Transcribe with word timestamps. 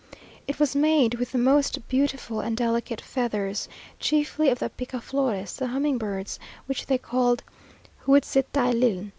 It 0.47 0.59
was 0.59 0.75
made 0.75 1.13
with 1.19 1.31
the 1.31 1.37
most 1.37 1.87
beautiful 1.87 2.39
and 2.39 2.57
delicate 2.57 2.99
feathers, 3.01 3.69
chiefly 3.99 4.49
of 4.49 4.57
the 4.57 4.71
picaflores, 4.71 5.55
the 5.55 5.67
humming 5.67 5.99
birds, 5.99 6.39
which 6.65 6.87
they 6.87 6.97
called 6.97 7.43
huitzitailin. 8.07 9.09